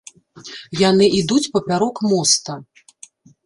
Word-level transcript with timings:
Яны 0.89 1.05
ідуць 1.19 1.51
папярок 1.59 2.03
моста. 2.11 2.61